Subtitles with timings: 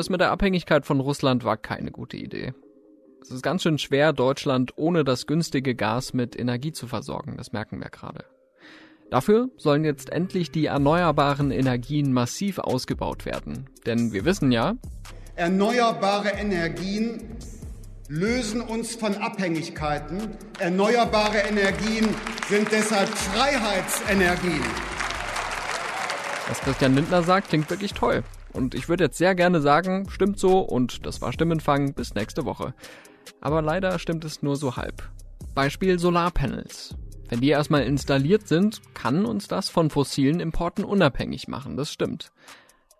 [0.00, 2.54] Das mit der Abhängigkeit von Russland war keine gute Idee.
[3.20, 7.52] Es ist ganz schön schwer, Deutschland ohne das günstige Gas mit Energie zu versorgen, das
[7.52, 8.24] merken wir gerade.
[9.10, 13.68] Dafür sollen jetzt endlich die erneuerbaren Energien massiv ausgebaut werden.
[13.84, 14.76] Denn wir wissen ja,
[15.36, 17.36] erneuerbare Energien
[18.08, 20.30] lösen uns von Abhängigkeiten.
[20.60, 22.08] Erneuerbare Energien
[22.48, 24.64] sind deshalb Freiheitsenergien.
[26.48, 28.24] Was Christian Lindner sagt, klingt wirklich toll.
[28.52, 32.44] Und ich würde jetzt sehr gerne sagen, stimmt so und das war Stimmenfang bis nächste
[32.44, 32.74] Woche.
[33.40, 35.08] Aber leider stimmt es nur so halb.
[35.54, 36.94] Beispiel Solarpanels.
[37.28, 42.32] Wenn die erstmal installiert sind, kann uns das von fossilen Importen unabhängig machen, das stimmt.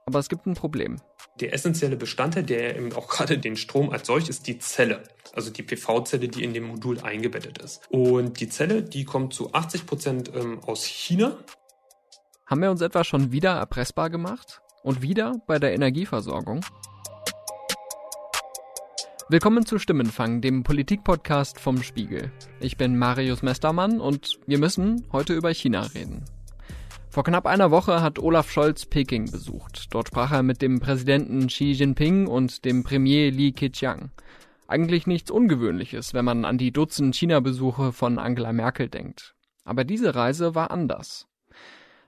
[0.07, 1.01] Aber es gibt ein Problem.
[1.41, 5.03] Der essentielle Bestandteil, der eben auch gerade den Strom erzeugt, ist die Zelle.
[5.33, 7.83] Also die PV-Zelle, die in dem Modul eingebettet ist.
[7.91, 11.37] Und die Zelle, die kommt zu 80 Prozent ähm, aus China.
[12.47, 14.61] Haben wir uns etwa schon wieder erpressbar gemacht?
[14.83, 16.65] Und wieder bei der Energieversorgung?
[19.29, 22.33] Willkommen zu Stimmenfang, dem Politikpodcast vom Spiegel.
[22.61, 26.25] Ich bin Marius Mestermann und wir müssen heute über China reden.
[27.11, 29.89] Vor knapp einer Woche hat Olaf Scholz Peking besucht.
[29.91, 34.11] Dort sprach er mit dem Präsidenten Xi Jinping und dem Premier Li Keqiang.
[34.67, 39.35] Eigentlich nichts Ungewöhnliches, wenn man an die Dutzend China-Besuche von Angela Merkel denkt.
[39.65, 41.30] Aber diese Reise war anders.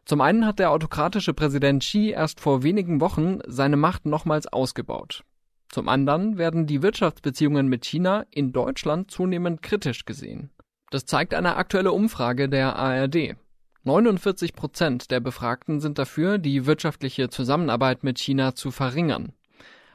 [0.05, 5.23] Zum einen hat der autokratische Präsident Xi erst vor wenigen Wochen seine Macht nochmals ausgebaut.
[5.69, 10.51] Zum anderen werden die Wirtschaftsbeziehungen mit China in Deutschland zunehmend kritisch gesehen.
[10.91, 13.37] Das zeigt eine aktuelle Umfrage der ARD.
[13.85, 19.33] 49 Prozent der Befragten sind dafür, die wirtschaftliche Zusammenarbeit mit China zu verringern.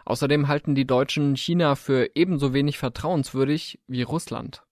[0.05, 4.63] Außerdem halten die Deutschen China für ebenso wenig vertrauenswürdig wie Russland.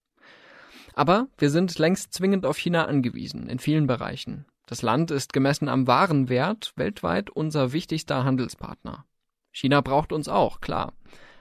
[0.95, 4.45] Aber wir sind längst zwingend auf China angewiesen, in vielen Bereichen.
[4.65, 9.05] Das Land ist gemessen am Warenwert weltweit unser wichtigster Handelspartner.
[9.51, 10.93] China braucht uns auch, klar.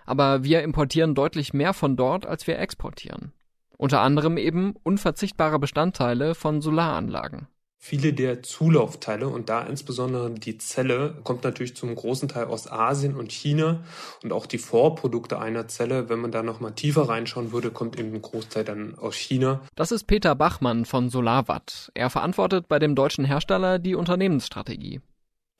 [0.06, 3.32] Aber wir importieren deutlich mehr von dort, als wir exportieren.
[3.76, 7.48] Unter anderem eben unverzichtbare Bestandteile von Solaranlagen.
[7.86, 13.14] Viele der Zulaufteile und da insbesondere die Zelle kommt natürlich zum großen Teil aus Asien
[13.14, 13.84] und China
[14.22, 17.98] und auch die Vorprodukte einer Zelle, wenn man da noch mal tiefer reinschauen würde, kommt
[17.98, 19.60] eben ein Großteil dann aus China.
[19.74, 21.92] Das ist Peter Bachmann von Solarwatt.
[21.92, 25.02] Er verantwortet bei dem deutschen Hersteller die Unternehmensstrategie.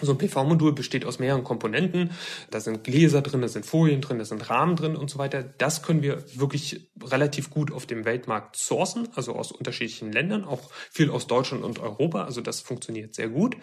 [0.03, 2.11] So ein PV-Modul besteht aus mehreren Komponenten.
[2.51, 5.45] Da sind Gläser drin, da sind Folien drin, da sind Rahmen drin und so weiter.
[5.45, 10.71] Das können wir wirklich relativ gut auf dem Weltmarkt sourcen, also aus unterschiedlichen Ländern, auch
[10.91, 12.25] viel aus Deutschland und Europa.
[12.25, 13.57] Also das funktioniert sehr gut.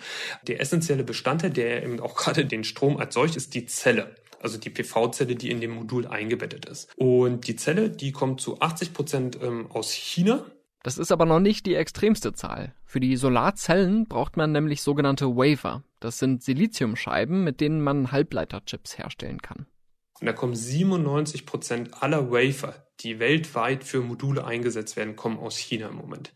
[0.48, 4.72] Der essentielle Bestandteil, der eben auch gerade den Strom erzeugt, ist die Zelle also die
[4.72, 6.90] PV-Zelle, die in dem Modul eingebettet ist.
[6.98, 10.46] Und die Zelle, die kommt zu 80 Prozent ähm, aus China.
[10.84, 12.74] Das ist aber noch nicht die extremste Zahl.
[12.86, 15.84] Für die Solarzellen braucht man nämlich sogenannte Wafer.
[16.00, 19.68] Das sind Siliziumscheiben, mit denen man Halbleiterchips herstellen kann.
[20.20, 25.58] Und da kommen 97 Prozent aller Wafer, die weltweit für Module eingesetzt werden, kommen aus
[25.58, 26.34] China im Moment.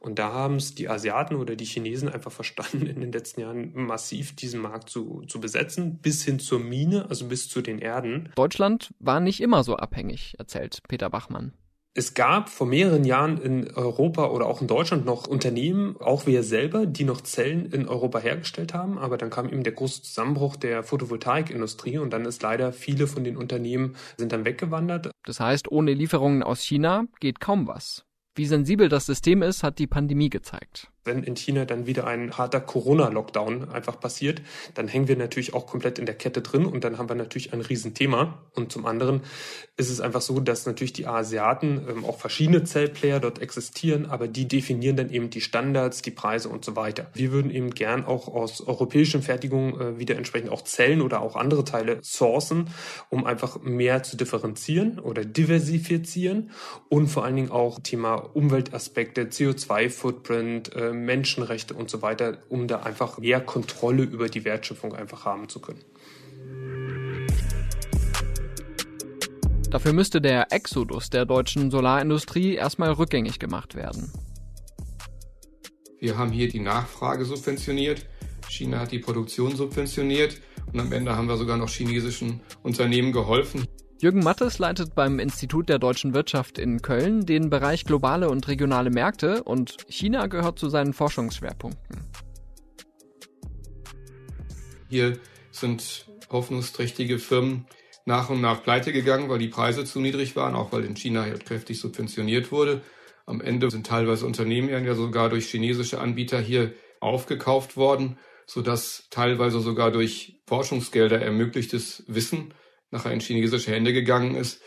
[0.00, 3.72] Und da haben es die Asiaten oder die Chinesen einfach verstanden, in den letzten Jahren
[3.74, 8.30] massiv diesen Markt zu, zu besetzen, bis hin zur Mine, also bis zu den Erden.
[8.36, 11.52] Deutschland war nicht immer so abhängig, erzählt Peter Bachmann.
[11.98, 16.42] Es gab vor mehreren Jahren in Europa oder auch in Deutschland noch Unternehmen, auch wir
[16.42, 18.98] selber, die noch Zellen in Europa hergestellt haben.
[18.98, 23.24] Aber dann kam eben der große Zusammenbruch der Photovoltaikindustrie und dann ist leider viele von
[23.24, 25.10] den Unternehmen sind dann weggewandert.
[25.24, 28.04] Das heißt, ohne Lieferungen aus China geht kaum was.
[28.34, 30.90] Wie sensibel das System ist, hat die Pandemie gezeigt.
[31.06, 34.42] Wenn in China dann wieder ein harter Corona-Lockdown einfach passiert,
[34.74, 37.52] dann hängen wir natürlich auch komplett in der Kette drin und dann haben wir natürlich
[37.52, 38.38] ein Riesenthema.
[38.54, 39.22] Und zum anderen
[39.76, 44.28] ist es einfach so, dass natürlich die Asiaten, ähm, auch verschiedene Zellplayer dort existieren, aber
[44.28, 47.10] die definieren dann eben die Standards, die Preise und so weiter.
[47.14, 51.36] Wir würden eben gern auch aus europäischen Fertigungen äh, wieder entsprechend auch Zellen oder auch
[51.36, 52.70] andere Teile sourcen,
[53.10, 56.50] um einfach mehr zu differenzieren oder diversifizieren
[56.88, 62.80] und vor allen Dingen auch Thema Umweltaspekte, CO2-Footprint, äh, Menschenrechte und so weiter, um da
[62.80, 65.84] einfach mehr Kontrolle über die Wertschöpfung einfach haben zu können.
[69.70, 74.12] Dafür müsste der Exodus der deutschen Solarindustrie erstmal rückgängig gemacht werden.
[75.98, 78.06] Wir haben hier die Nachfrage subventioniert,
[78.48, 80.40] China hat die Produktion subventioniert
[80.72, 83.65] und am Ende haben wir sogar noch chinesischen Unternehmen geholfen.
[83.98, 88.90] Jürgen Mattes leitet beim Institut der deutschen Wirtschaft in Köln den Bereich globale und regionale
[88.90, 92.04] Märkte und China gehört zu seinen Forschungsschwerpunkten.
[94.90, 95.18] Hier
[95.50, 97.64] sind hoffnungsträchtige Firmen
[98.04, 101.22] nach und nach pleite gegangen, weil die Preise zu niedrig waren, auch weil in China
[101.22, 102.82] halt kräftig subventioniert wurde.
[103.24, 109.60] Am Ende sind teilweise Unternehmen ja sogar durch chinesische Anbieter hier aufgekauft worden, sodass teilweise
[109.60, 112.52] sogar durch Forschungsgelder ermöglichtes Wissen
[112.96, 114.62] nachher in chinesische Hände gegangen ist.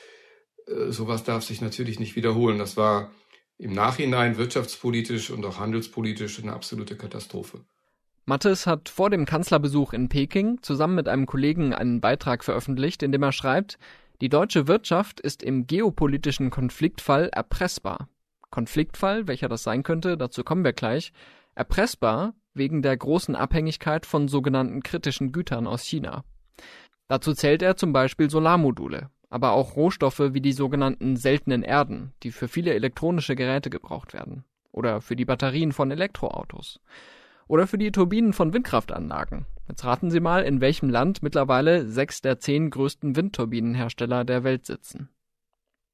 [0.68, 2.60] Äh, sowas darf sich natürlich nicht wiederholen.
[2.60, 3.12] Das war
[3.58, 7.66] im Nachhinein wirtschaftspolitisch und auch handelspolitisch eine absolute Katastrophe.
[8.26, 13.12] Mattes hat vor dem Kanzlerbesuch in Peking zusammen mit einem Kollegen einen Beitrag veröffentlicht, in
[13.12, 13.80] dem er schreibt,
[14.22, 18.08] die deutsche Wirtschaft ist im geopolitischen Konfliktfall erpressbar.
[18.52, 21.12] Konfliktfall, welcher das sein könnte, dazu kommen wir gleich,
[21.56, 26.24] erpressbar wegen der großen Abhängigkeit von sogenannten kritischen Gütern aus China.
[27.10, 32.32] Dazu zählt er zum Beispiel Solarmodule, aber auch Rohstoffe wie die sogenannten seltenen Erden, die
[32.32, 36.80] für viele elektronische Geräte gebraucht werden, oder für die Batterien von Elektroautos,
[37.48, 39.48] oder für die Turbinen von Windkraftanlagen.
[39.68, 44.68] Jetzt raten Sie mal, in welchem Land mittlerweile sechs der zehn größten Windturbinenhersteller der Welt
[44.68, 45.10] sitzen.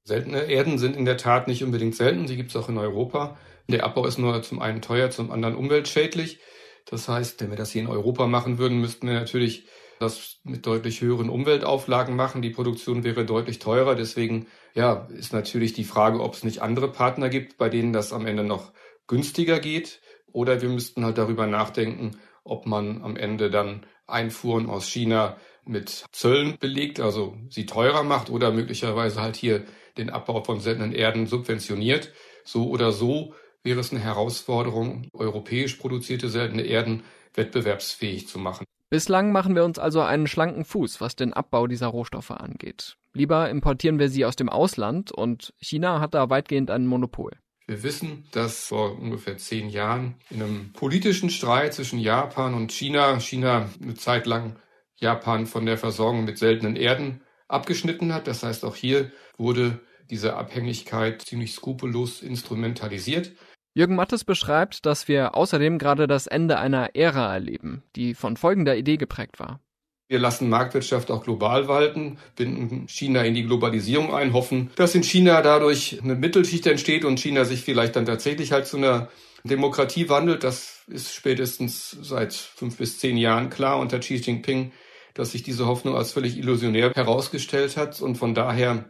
[0.04, 3.38] Seltene Erden sind in der Tat nicht unbedingt selten, sie gibt es auch in Europa.
[3.70, 6.40] Der Abbau ist nur zum einen teuer, zum anderen umweltschädlich.
[6.86, 9.66] Das heißt, wenn wir das hier in Europa machen würden, müssten wir natürlich
[10.00, 12.42] das mit deutlich höheren Umweltauflagen machen.
[12.42, 13.96] Die Produktion wäre deutlich teurer.
[13.96, 18.14] Deswegen ja, ist natürlich die Frage, ob es nicht andere Partner gibt, bei denen das
[18.14, 18.74] am Ende noch
[19.08, 20.02] günstiger geht.
[20.32, 26.06] Oder wir müssten halt darüber nachdenken, ob man am Ende dann Einfuhren aus China mit
[26.12, 29.66] Zöllen belegt, also sie teurer macht oder möglicherweise halt hier
[29.98, 32.14] den Abbau von seltenen Erden subventioniert.
[32.44, 33.34] So oder so
[33.64, 37.04] wäre es eine Herausforderung, europäisch produzierte seltene Erden
[37.34, 38.66] wettbewerbsfähig zu machen.
[38.90, 42.98] Bislang machen wir uns also einen schlanken Fuß, was den Abbau dieser Rohstoffe angeht.
[43.14, 47.32] Lieber importieren wir sie aus dem Ausland und China hat da weitgehend ein Monopol.
[47.68, 53.20] Wir wissen, dass vor ungefähr zehn Jahren in einem politischen Streit zwischen Japan und China,
[53.20, 54.58] China eine Zeit lang
[54.98, 58.28] Japan von der Versorgung mit seltenen Erden abgeschnitten hat.
[58.28, 59.80] Das heißt, auch hier wurde
[60.12, 63.32] diese Abhängigkeit ziemlich skrupellos instrumentalisiert.
[63.78, 68.78] Jürgen Mattes beschreibt, dass wir außerdem gerade das Ende einer Ära erleben, die von folgender
[68.78, 69.60] Idee geprägt war.
[70.08, 75.04] Wir lassen Marktwirtschaft auch global walten, binden China in die Globalisierung ein, hoffen, dass in
[75.04, 79.10] China dadurch eine Mittelschicht entsteht und China sich vielleicht dann tatsächlich halt zu einer
[79.44, 80.46] Demokratie wandelt.
[80.46, 84.72] Das ist spätestens seit fünf bis zehn Jahren klar unter Xi Jinping,
[85.16, 88.02] dass sich diese Hoffnung als völlig illusionär herausgestellt hat.
[88.02, 88.86] Und von daher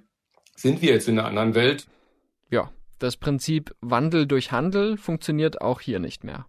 [0.55, 1.87] sind wir jetzt in einer anderen Welt.
[3.00, 6.45] Das Prinzip Wandel durch Handel funktioniert auch hier nicht mehr.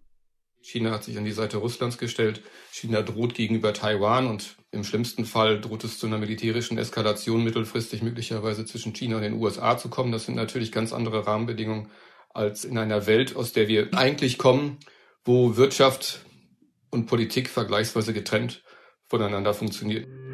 [0.61, 2.43] China hat sich an die Seite Russlands gestellt.
[2.73, 8.03] China droht gegenüber Taiwan und im schlimmsten Fall droht es zu einer militärischen Eskalation mittelfristig
[8.03, 10.11] möglicherweise zwischen China und den USA zu kommen.
[10.11, 11.91] Das sind natürlich ganz andere Rahmenbedingungen
[12.35, 14.79] als in einer Welt, aus der wir eigentlich kommen,
[15.25, 16.25] wo Wirtschaft
[16.91, 18.65] und Politik vergleichsweise getrennt
[19.09, 20.26] voneinander funktionieren.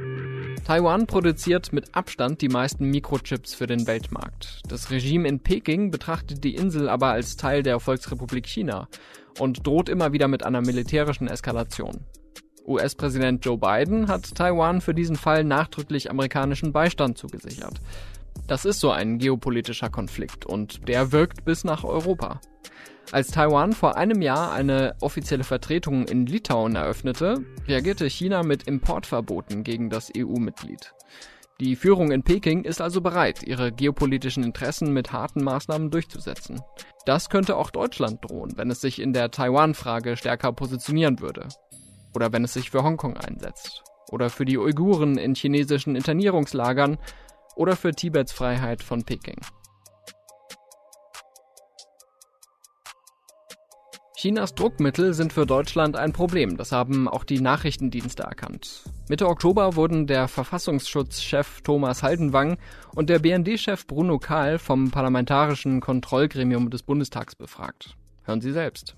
[0.73, 4.63] Taiwan produziert mit Abstand die meisten Mikrochips für den Weltmarkt.
[4.67, 8.89] Das Regime in Peking betrachtet die Insel aber als Teil der Volksrepublik China
[9.39, 12.07] und droht immer wieder mit einer militärischen Eskalation.
[12.67, 17.79] US-Präsident Joe Biden hat Taiwan für diesen Fall nachdrücklich amerikanischen Beistand zugesichert.
[18.47, 22.41] Das ist so ein geopolitischer Konflikt und der wirkt bis nach Europa.
[23.11, 29.65] Als Taiwan vor einem Jahr eine offizielle Vertretung in Litauen eröffnete, reagierte China mit Importverboten
[29.65, 30.95] gegen das EU-Mitglied.
[31.61, 36.61] Die Führung in Peking ist also bereit, ihre geopolitischen Interessen mit harten Maßnahmen durchzusetzen.
[37.05, 41.49] Das könnte auch Deutschland drohen, wenn es sich in der Taiwan-Frage stärker positionieren würde.
[42.15, 43.85] Oder wenn es sich für Hongkong einsetzt.
[44.11, 46.99] Oder für die Uiguren in chinesischen Internierungslagern.
[47.55, 49.41] Oder für Tibets Freiheit von Peking.
[54.23, 58.85] Chinas Druckmittel sind für Deutschland ein Problem, das haben auch die Nachrichtendienste erkannt.
[59.09, 62.57] Mitte Oktober wurden der Verfassungsschutzchef Thomas Haldenwang
[62.95, 67.97] und der BND-Chef Bruno Kahl vom Parlamentarischen Kontrollgremium des Bundestags befragt.
[68.23, 68.97] Hören Sie selbst.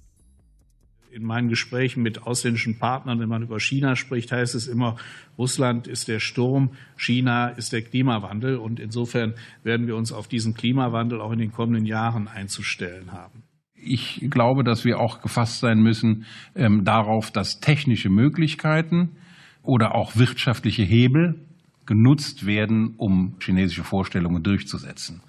[1.14, 4.96] In meinen Gesprächen mit ausländischen Partnern, wenn man über China spricht, heißt es immer,
[5.38, 8.56] Russland ist der Sturm, China ist der Klimawandel.
[8.56, 13.44] Und insofern werden wir uns auf diesen Klimawandel auch in den kommenden Jahren einzustellen haben
[13.86, 19.16] ich glaube, dass wir auch gefasst sein müssen ähm, darauf, dass technische Möglichkeiten
[19.62, 21.46] oder auch wirtschaftliche Hebel
[21.86, 25.20] genutzt werden, um chinesische Vorstellungen durchzusetzen.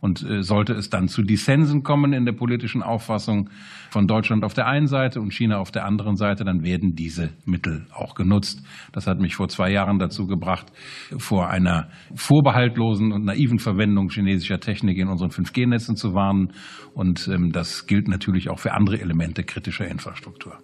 [0.00, 3.50] Und äh, sollte es dann zu Dissensen kommen in der politischen Auffassung
[3.90, 7.30] von Deutschland auf der einen Seite und China auf der anderen Seite, dann werden diese
[7.44, 8.62] Mittel auch genutzt.
[8.92, 10.72] Das hat mich vor zwei Jahren dazu gebracht,
[11.18, 16.52] vor einer vorbehaltlosen und naiven Verwendung chinesischer Technik in unseren 5G-Netzen zu warnen.
[16.94, 20.58] Und ähm, das gilt natürlich auch für andere Elemente kritischer Infrastruktur.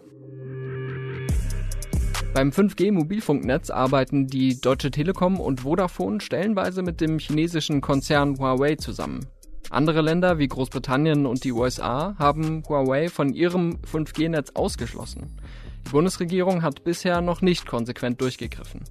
[2.36, 9.24] Beim 5G-Mobilfunknetz arbeiten die Deutsche Telekom und Vodafone stellenweise mit dem chinesischen Konzern Huawei zusammen.
[9.70, 15.40] Andere Länder wie Großbritannien und die USA haben Huawei von ihrem 5G-Netz ausgeschlossen.
[15.86, 18.84] Die Bundesregierung hat bisher noch nicht konsequent durchgegriffen.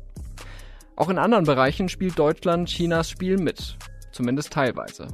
[0.95, 3.77] Auch in anderen Bereichen spielt Deutschland Chinas Spiel mit.
[4.11, 5.07] Zumindest teilweise.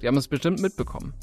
[0.00, 1.14] Sie haben es bestimmt mitbekommen.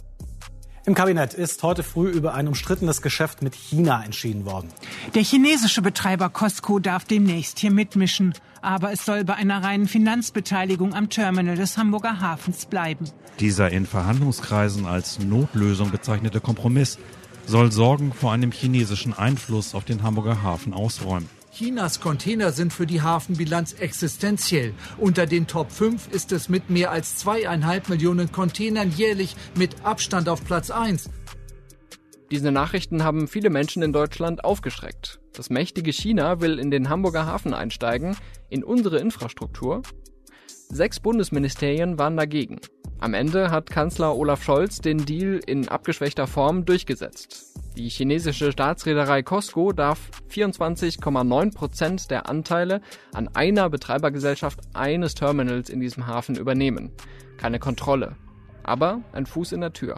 [0.86, 4.68] Im Kabinett ist heute früh über ein umstrittenes Geschäft mit China entschieden worden.
[5.16, 8.34] Der chinesische Betreiber Costco darf demnächst hier mitmischen.
[8.62, 13.06] Aber es soll bei einer reinen Finanzbeteiligung am Terminal des Hamburger Hafens bleiben.
[13.40, 16.98] Dieser in Verhandlungskreisen als Notlösung bezeichnete Kompromiss
[17.46, 21.30] soll Sorgen vor einem chinesischen Einfluss auf den Hamburger Hafen ausräumen.
[21.54, 24.74] Chinas Container sind für die Hafenbilanz existenziell.
[24.98, 30.30] Unter den Top 5 ist es mit mehr als zweieinhalb Millionen Containern jährlich mit Abstand
[30.30, 31.12] auf Platz 1.
[32.32, 35.20] Diese Nachrichten haben viele Menschen in Deutschland aufgeschreckt.
[35.34, 38.18] Das mächtige China will in den Hamburger Hafen einsteigen,
[38.50, 39.84] in unsere Infrastruktur.
[40.48, 42.62] Sechs Bundesministerien waren dagegen.
[43.04, 47.54] Am Ende hat Kanzler Olaf Scholz den Deal in abgeschwächter Form durchgesetzt.
[47.76, 52.80] Die chinesische Staatsreederei Costco darf 24,9 Prozent der Anteile
[53.14, 56.94] an einer Betreibergesellschaft eines Terminals in diesem Hafen übernehmen.
[57.36, 58.16] Keine Kontrolle,
[58.64, 59.98] aber ein Fuß in der Tür.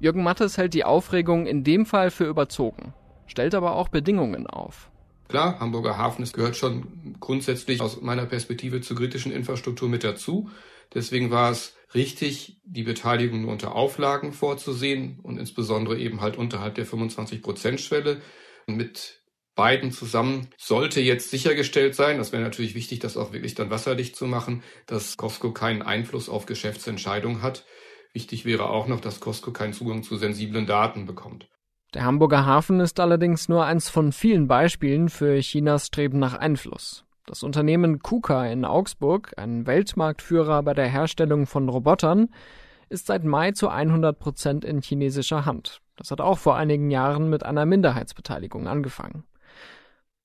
[0.00, 2.94] Jürgen Mattes hält die Aufregung in dem Fall für überzogen,
[3.28, 4.89] stellt aber auch Bedingungen auf.
[5.30, 10.50] Klar, Hamburger Hafen es gehört schon grundsätzlich aus meiner Perspektive zur kritischen Infrastruktur mit dazu.
[10.92, 16.74] Deswegen war es richtig, die Beteiligung nur unter Auflagen vorzusehen und insbesondere eben halt unterhalb
[16.74, 18.20] der 25-Prozent-Schwelle.
[18.66, 19.22] Mit
[19.54, 24.16] beiden zusammen sollte jetzt sichergestellt sein, das wäre natürlich wichtig, das auch wirklich dann wasserdicht
[24.16, 27.64] zu machen, dass Costco keinen Einfluss auf Geschäftsentscheidungen hat.
[28.12, 31.48] Wichtig wäre auch noch, dass Costco keinen Zugang zu sensiblen Daten bekommt.
[31.94, 37.04] Der Hamburger Hafen ist allerdings nur eins von vielen Beispielen für Chinas Streben nach Einfluss.
[37.26, 42.28] Das Unternehmen KUKA in Augsburg, ein Weltmarktführer bei der Herstellung von Robotern,
[42.88, 45.80] ist seit Mai zu 100 Prozent in chinesischer Hand.
[45.96, 49.24] Das hat auch vor einigen Jahren mit einer Minderheitsbeteiligung angefangen.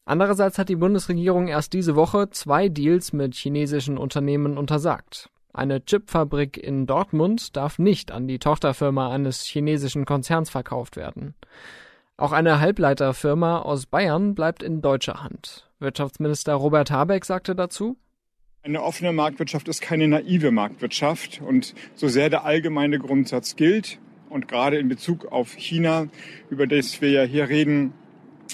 [0.05, 5.31] Andererseits hat die Bundesregierung erst diese Woche zwei Deals mit chinesischen Unternehmen untersagt.
[5.55, 11.33] Eine Chipfabrik in Dortmund darf nicht an die Tochterfirma eines chinesischen Konzerns verkauft werden.
[12.17, 15.69] Auch eine Halbleiterfirma aus Bayern bleibt in deutscher Hand.
[15.79, 17.95] Wirtschaftsminister Robert Habeck sagte dazu,
[18.63, 21.39] eine offene Marktwirtschaft ist keine naive Marktwirtschaft.
[21.39, 26.07] Und so sehr der allgemeine Grundsatz gilt und gerade in Bezug auf China,
[26.49, 27.93] über das wir ja hier reden,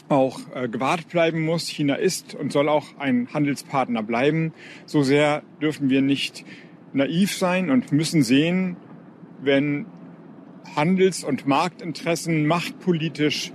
[0.07, 1.67] auch äh, gewahrt bleiben muss.
[1.67, 4.53] China ist und soll auch ein Handelspartner bleiben.
[4.85, 6.45] So sehr dürfen wir nicht
[6.93, 8.77] naiv sein und müssen sehen,
[9.41, 9.85] wenn
[10.75, 13.51] Handels- und Marktinteressen machtpolitisch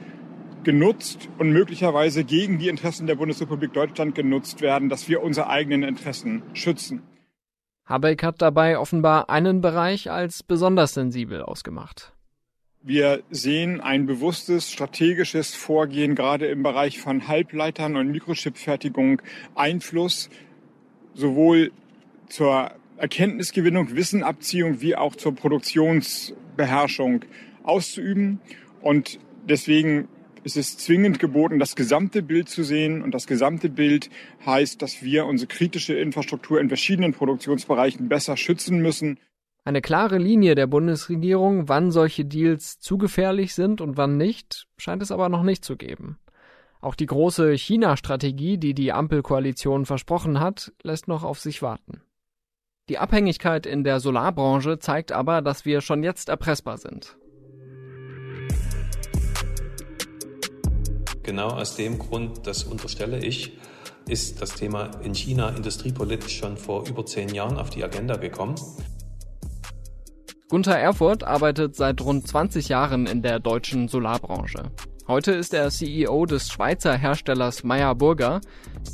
[0.65, 5.85] genutzt und möglicherweise gegen die Interessen der Bundesrepublik Deutschland genutzt werden, dass wir unsere eigenen
[5.85, 7.03] Interessen schützen.
[7.85, 12.13] Habeck hat dabei offenbar einen Bereich als besonders sensibel ausgemacht.
[12.83, 19.23] Wir sehen ein bewusstes strategisches Vorgehen gerade im Bereich von Halbleitern und Mikrochipfertigung
[19.55, 20.31] Einfluss
[21.15, 21.71] sowohl
[22.29, 27.25] zur Erkenntnisgewinnung, Wissenabziehung wie auch zur Produktionsbeherrschung
[27.63, 28.41] auszuüben.
[28.81, 30.09] Und deswegen
[30.47, 33.03] es ist zwingend geboten, das gesamte Bild zu sehen.
[33.03, 34.11] Und das gesamte Bild
[34.47, 39.19] heißt, dass wir unsere kritische Infrastruktur in verschiedenen Produktionsbereichen besser schützen müssen.
[39.65, 45.03] Eine klare Linie der Bundesregierung, wann solche Deals zu gefährlich sind und wann nicht, scheint
[45.03, 46.17] es aber noch nicht zu geben.
[46.81, 52.03] Auch die große China-Strategie, die die Ampelkoalition versprochen hat, lässt noch auf sich warten.
[52.89, 57.17] Die Abhängigkeit in der Solarbranche zeigt aber, dass wir schon jetzt erpressbar sind.
[61.25, 63.59] Genau aus dem Grund, das unterstelle ich,
[64.07, 68.55] ist das Thema in China industriepolitisch schon vor über zehn Jahren auf die Agenda gekommen.
[70.49, 74.71] Gunther Erfurt arbeitet seit rund 20 Jahren in der deutschen Solarbranche.
[75.09, 78.41] Heute ist er CEO des Schweizer Herstellers Meyer Burger.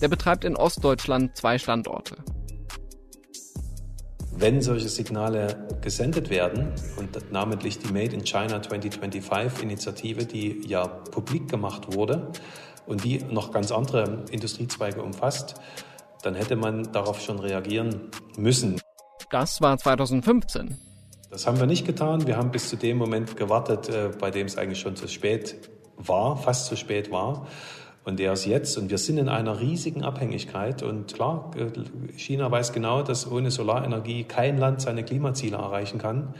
[0.00, 2.16] Der betreibt in Ostdeutschland zwei Standorte
[4.34, 10.86] wenn solche Signale gesendet werden und namentlich die Made in China 2025 Initiative, die ja
[10.86, 12.32] publik gemacht wurde
[12.86, 15.54] und die noch ganz andere Industriezweige umfasst,
[16.22, 18.80] dann hätte man darauf schon reagieren müssen.
[19.30, 20.78] Das war 2015.
[21.30, 22.26] Das haben wir nicht getan.
[22.26, 25.70] Wir haben bis zu dem Moment gewartet, äh, bei dem es eigentlich schon zu spät
[25.96, 27.46] war, fast zu spät war.
[28.04, 30.82] Und der ist jetzt, und wir sind in einer riesigen Abhängigkeit.
[30.82, 31.70] Und klar, äh,
[32.16, 36.34] China weiß genau, dass ohne Solarenergie kein Land seine Klimaziele erreichen kann,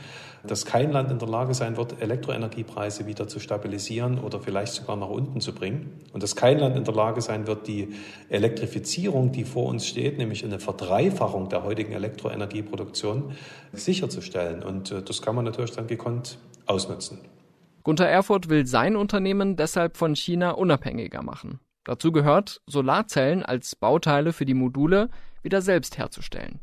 [0.45, 4.97] dass kein Land in der Lage sein wird, Elektroenergiepreise wieder zu stabilisieren oder vielleicht sogar
[4.97, 6.01] nach unten zu bringen.
[6.13, 7.91] Und dass kein Land in der Lage sein wird, die
[8.29, 13.37] Elektrifizierung, die vor uns steht, nämlich eine Verdreifachung der heutigen Elektroenergieproduktion,
[13.73, 14.65] sicherzustellen.
[14.65, 17.19] Und äh, das kann man natürlich dann gekonnt ausnutzen.
[17.83, 21.61] Gunther Erfurt will sein Unternehmen deshalb von China unabhängiger machen.
[21.85, 25.11] Dazu gehört, Solarzellen als Bauteile für die Module
[25.43, 26.61] wieder selbst herzustellen.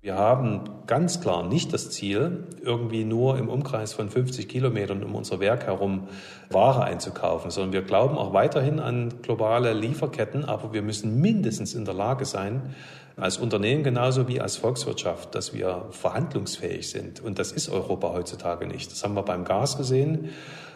[0.00, 5.16] Wir haben ganz klar nicht das Ziel, irgendwie nur im Umkreis von 50 Kilometern um
[5.16, 6.06] unser Werk herum
[6.50, 11.84] Ware einzukaufen, sondern wir glauben auch weiterhin an globale Lieferketten, aber wir müssen mindestens in
[11.84, 12.76] der Lage sein,
[13.16, 17.18] als Unternehmen genauso wie als Volkswirtschaft, dass wir verhandlungsfähig sind.
[17.20, 18.92] Und das ist Europa heutzutage nicht.
[18.92, 20.28] Das haben wir beim Gas gesehen,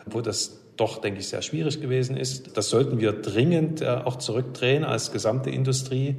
[0.05, 2.57] wo das doch, denke ich, sehr schwierig gewesen ist.
[2.57, 6.17] Das sollten wir dringend äh, auch zurückdrehen als gesamte Industrie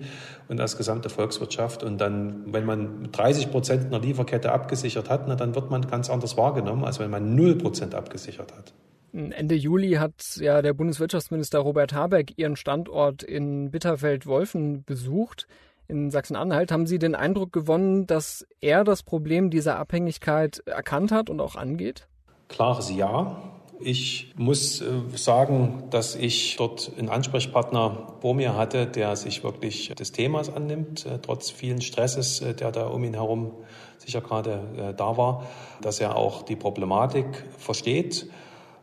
[0.47, 1.83] und als gesamte Volkswirtschaft.
[1.83, 6.09] Und dann, wenn man 30 Prozent einer Lieferkette abgesichert hat, na, dann wird man ganz
[6.09, 8.73] anders wahrgenommen, als wenn man 0 Prozent abgesichert hat.
[9.13, 15.47] Ende Juli hat ja der Bundeswirtschaftsminister Robert Habeck ihren Standort in Bitterfeld-Wolfen besucht.
[15.87, 21.29] In Sachsen-Anhalt haben Sie den Eindruck gewonnen, dass er das Problem dieser Abhängigkeit erkannt hat
[21.29, 22.07] und auch angeht?
[22.47, 23.37] Klares Ja.
[23.85, 24.85] Ich muss äh,
[25.15, 31.05] sagen, dass ich dort einen Ansprechpartner vor mir hatte, der sich wirklich des Themas annimmt,
[31.05, 33.51] äh, trotz vielen Stresses, äh, der da um ihn herum
[33.97, 35.45] sicher gerade da war,
[35.81, 37.25] dass er auch die Problematik
[37.57, 38.27] versteht.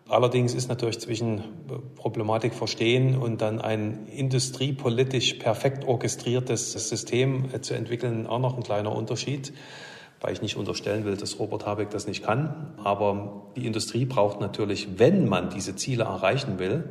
[0.08, 1.44] Allerdings ist natürlich zwischen
[1.96, 8.96] Problematik verstehen und dann ein industriepolitisch perfekt orchestriertes System zu entwickeln auch noch ein kleiner
[8.96, 9.52] Unterschied
[10.20, 12.74] weil ich nicht unterstellen will, dass Robert Habeck das nicht kann.
[12.82, 16.84] Aber die Industrie braucht natürlich, wenn man diese Ziele erreichen will,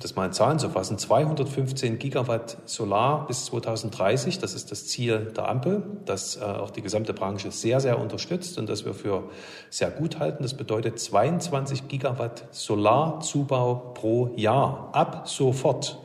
[0.00, 4.38] das mal in Zahlen zu fassen, 215 Gigawatt Solar bis 2030.
[4.38, 8.58] Das ist das Ziel der Ampel, das äh, auch die gesamte Branche sehr, sehr unterstützt
[8.58, 9.24] und das wir für
[9.70, 10.42] sehr gut halten.
[10.42, 15.98] Das bedeutet 22 Gigawatt Solarzubau pro Jahr ab sofort.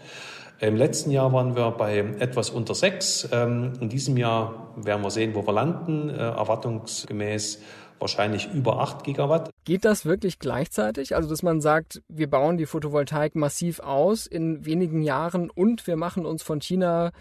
[0.59, 3.27] Im letzten Jahr waren wir bei etwas unter sechs.
[3.31, 6.09] Ähm, in diesem Jahr werden wir sehen, wo wir landen.
[6.09, 7.59] Äh, erwartungsgemäß
[7.99, 9.49] wahrscheinlich über acht Gigawatt.
[9.65, 11.15] Geht das wirklich gleichzeitig?
[11.15, 15.95] Also, dass man sagt, wir bauen die Photovoltaik massiv aus in wenigen Jahren und wir
[15.95, 17.11] machen uns von China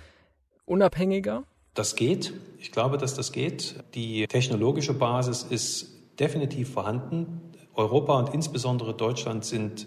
[0.64, 1.44] unabhängiger?
[1.74, 2.32] Das geht.
[2.58, 3.76] Ich glaube, dass das geht.
[3.94, 7.52] Die technologische Basis ist definitiv vorhanden.
[7.74, 9.86] Europa und insbesondere Deutschland sind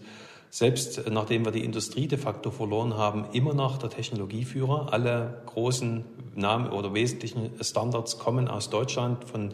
[0.50, 4.92] selbst nachdem wir die Industrie de facto verloren haben, immer noch der Technologieführer.
[4.92, 9.54] Alle großen Namen oder wesentlichen Standards kommen aus Deutschland von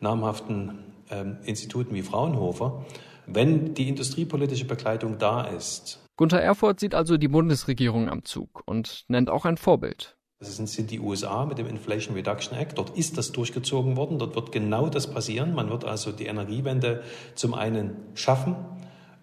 [0.00, 0.78] namhaften
[1.10, 2.84] ähm, Instituten wie Fraunhofer.
[3.26, 6.00] Wenn die industriepolitische Begleitung da ist.
[6.16, 10.16] Gunther Erfurt sieht also die Bundesregierung am Zug und nennt auch ein Vorbild.
[10.38, 12.78] Das sind, sind die USA mit dem Inflation Reduction Act.
[12.78, 14.18] Dort ist das durchgezogen worden.
[14.18, 15.54] Dort wird genau das passieren.
[15.54, 17.02] Man wird also die Energiewende
[17.34, 18.56] zum einen schaffen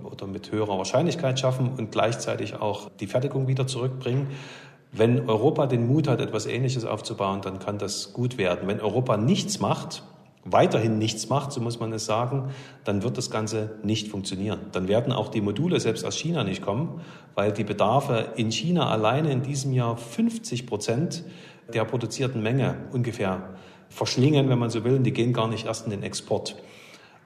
[0.04, 4.28] oder mit höherer Wahrscheinlichkeit schaffen und gleichzeitig auch die Fertigung wieder zurückbringen.
[4.92, 8.68] Wenn Europa den Mut hat, etwas Ähnliches aufzubauen, dann kann das gut werden.
[8.68, 10.04] Wenn Europa nichts macht,
[10.46, 12.52] weiterhin nichts macht, so muss man es sagen,
[12.84, 14.60] dann wird das Ganze nicht funktionieren.
[14.72, 17.02] Dann werden auch die Module selbst aus China nicht kommen,
[17.36, 21.24] weil die Bedarfe in China alleine in diesem Jahr 50 Prozent
[21.74, 23.56] der produzierten Menge ungefähr
[23.90, 26.56] verschlingen, wenn man so will, und die gehen gar nicht erst in den Export.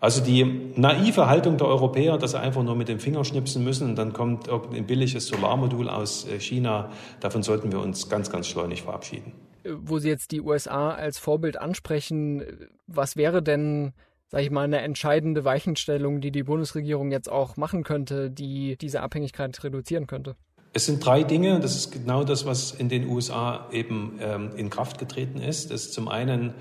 [0.01, 3.91] Also die naive Haltung der Europäer, dass sie einfach nur mit dem Finger schnipsen müssen
[3.91, 8.47] und dann kommt ein billiges Solarmodul aus äh, China, davon sollten wir uns ganz, ganz
[8.47, 9.31] schleunig verabschieden.
[9.63, 12.43] Wo Sie jetzt die USA als Vorbild ansprechen,
[12.87, 13.93] was wäre denn,
[14.29, 19.01] sage ich mal, eine entscheidende Weichenstellung, die die Bundesregierung jetzt auch machen könnte, die diese
[19.01, 20.35] Abhängigkeit reduzieren könnte?
[20.73, 24.71] Es sind drei Dinge, das ist genau das, was in den USA eben ähm, in
[24.71, 25.69] Kraft getreten ist.
[25.69, 26.55] Das ist zum einen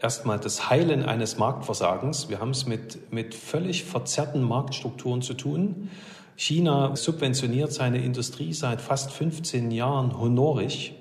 [0.00, 2.28] erstmal das Heilen eines Marktversagens.
[2.28, 5.90] Wir haben es mit, mit völlig verzerrten Marktstrukturen zu tun.
[6.36, 10.94] China subventioniert seine Industrie seit fast 15 Jahren honorig.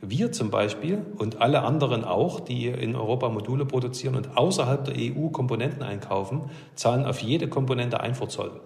[0.00, 4.94] Wir zum Beispiel und alle anderen auch, die in Europa Module produzieren und außerhalb der
[4.96, 8.60] EU Komponenten einkaufen, zahlen auf jede Komponente Einfuhrzoll.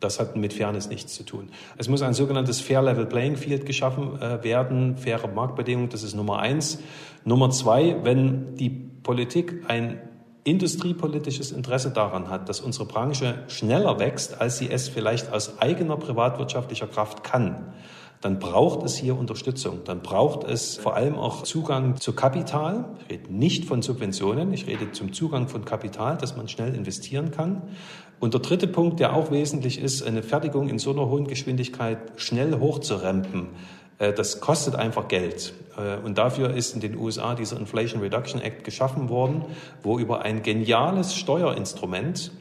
[0.00, 1.48] Das hat mit Fairness nichts zu tun.
[1.78, 6.14] Es muss ein sogenanntes Fair Level Playing Field geschaffen äh, werden, faire Marktbedingungen, das ist
[6.14, 6.80] Nummer eins.
[7.24, 10.00] Nummer zwei, wenn die Politik ein
[10.42, 15.96] industriepolitisches Interesse daran hat, dass unsere Branche schneller wächst, als sie es vielleicht aus eigener
[15.96, 17.72] privatwirtschaftlicher Kraft kann,
[18.24, 19.80] dann braucht es hier Unterstützung.
[19.84, 22.86] Dann braucht es vor allem auch Zugang zu Kapital.
[23.06, 27.32] Ich rede nicht von Subventionen, ich rede zum Zugang von Kapital, dass man schnell investieren
[27.32, 27.60] kann.
[28.20, 31.98] Und der dritte Punkt, der auch wesentlich ist, eine Fertigung in so einer hohen Geschwindigkeit
[32.16, 33.48] schnell hochzurempen.
[34.04, 35.54] Äh, das kostet einfach Geld.
[35.76, 39.44] Äh, und dafür ist in den USA dieser Inflation Reduction Act geschaffen worden,
[39.82, 42.32] wo über ein geniales Steuerinstrument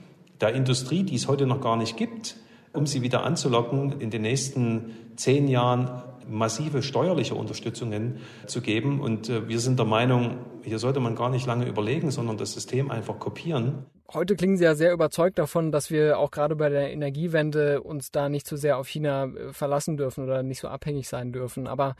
[0.42, 2.36] der Industrie, die es heute noch gar nicht gibt,
[2.74, 9.00] um sie wieder anzulocken, in den nächsten zehn Jahren massive steuerliche Unterstützungen zu geben.
[9.02, 12.54] Und äh, wir sind der Meinung, hier sollte man gar nicht lange überlegen, sondern das
[12.54, 13.86] System einfach kopieren.
[14.12, 18.12] Heute klingen Sie ja sehr überzeugt davon, dass wir auch gerade bei der Energiewende uns
[18.12, 21.68] da nicht zu sehr auf China äh, verlassen dürfen oder nicht so abhängig sein dürfen.
[21.68, 21.96] Aber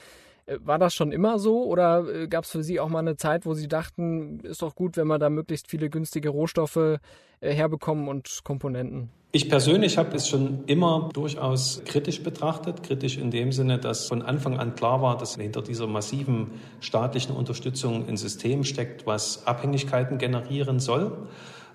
[0.46, 3.16] äh, war das schon immer so oder äh, gab es für Sie auch mal eine
[3.16, 7.00] Zeit, wo Sie dachten, ist doch gut, wenn wir da möglichst viele günstige Rohstoffe
[7.42, 9.10] herbekommen und Komponenten?
[9.36, 12.84] Ich persönlich habe es schon immer durchaus kritisch betrachtet.
[12.84, 17.36] Kritisch in dem Sinne, dass von Anfang an klar war, dass hinter dieser massiven staatlichen
[17.36, 21.18] Unterstützung ein System steckt, was Abhängigkeiten generieren soll.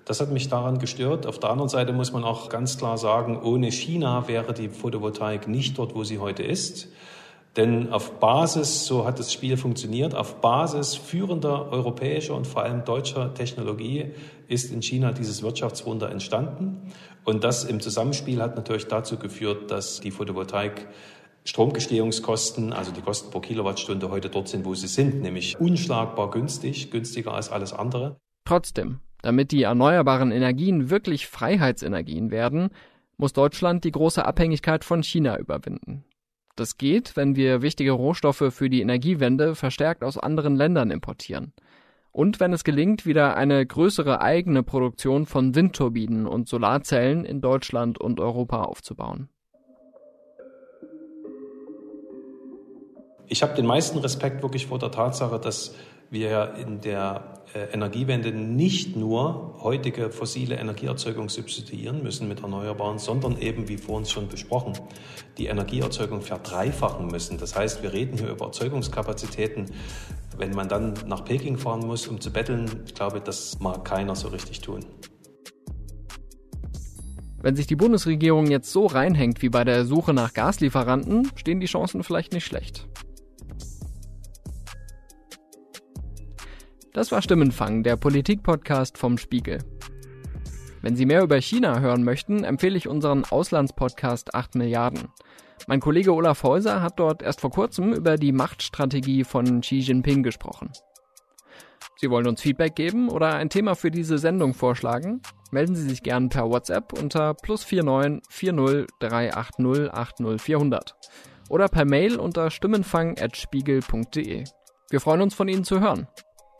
[0.09, 1.27] Das hat mich daran gestört.
[1.27, 5.47] Auf der anderen Seite muss man auch ganz klar sagen, ohne China wäre die Photovoltaik
[5.47, 6.87] nicht dort, wo sie heute ist.
[7.55, 12.85] Denn auf Basis, so hat das Spiel funktioniert, auf Basis führender europäischer und vor allem
[12.85, 14.05] deutscher Technologie
[14.47, 16.91] ist in China dieses Wirtschaftswunder entstanden.
[17.23, 20.87] Und das im Zusammenspiel hat natürlich dazu geführt, dass die Photovoltaik
[21.43, 26.89] Stromgestehungskosten, also die Kosten pro Kilowattstunde heute dort sind, wo sie sind, nämlich unschlagbar günstig,
[26.89, 28.17] günstiger als alles andere.
[28.47, 32.69] Trotzdem, damit die erneuerbaren Energien wirklich Freiheitsenergien werden,
[33.17, 36.05] muss Deutschland die große Abhängigkeit von China überwinden.
[36.55, 41.53] Das geht, wenn wir wichtige Rohstoffe für die Energiewende verstärkt aus anderen Ländern importieren.
[42.11, 47.99] Und wenn es gelingt, wieder eine größere eigene Produktion von Windturbinen und Solarzellen in Deutschland
[47.99, 49.29] und Europa aufzubauen.
[53.27, 55.75] Ich habe den meisten Respekt wirklich vor der Tatsache, dass
[56.09, 63.39] wir in der äh, Energiewende nicht nur heutige fossile Energieerzeugung substituieren müssen mit Erneuerbaren, sondern
[63.39, 64.73] eben, wie vor uns schon besprochen,
[65.37, 67.37] die Energieerzeugung verdreifachen müssen.
[67.37, 69.65] Das heißt, wir reden hier über Erzeugungskapazitäten.
[70.37, 74.15] Wenn man dann nach Peking fahren muss, um zu betteln, ich glaube, das mag keiner
[74.15, 74.85] so richtig tun.
[77.41, 81.67] Wenn sich die Bundesregierung jetzt so reinhängt wie bei der Suche nach Gaslieferanten, stehen die
[81.67, 82.88] Chancen vielleicht nicht schlecht.
[86.99, 89.59] Das war Stimmenfang, der Politik-Podcast vom Spiegel.
[90.81, 95.07] Wenn Sie mehr über China hören möchten, empfehle ich unseren Auslandspodcast 8 Milliarden.
[95.65, 100.23] Mein Kollege Olaf Häuser hat dort erst vor kurzem über die Machtstrategie von Xi Jinping
[100.23, 100.71] gesprochen.
[101.95, 105.21] Sie wollen uns Feedback geben oder ein Thema für diese Sendung vorschlagen?
[105.51, 110.95] Melden Sie sich gern per WhatsApp unter plus 49 40 380 80 400
[111.47, 114.43] oder per Mail unter stimmenfang.spiegel.de.
[114.89, 116.05] Wir freuen uns von Ihnen zu hören.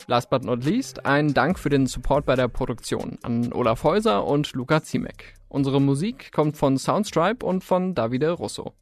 [0.08, 4.26] Last but not least, ein Dank für den Support bei der Produktion an Olaf Häuser
[4.26, 5.36] und Luca Ziemek.
[5.50, 8.74] Unsere Musik kommt von Soundstripe und von Davide Russo.